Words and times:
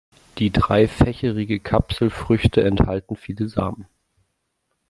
Die 0.39 0.49
dreifächerige 0.49 1.59
Kapselfrüchte 1.59 2.63
enthalten 2.63 3.15
viele 3.15 3.47
Samen. 3.47 3.85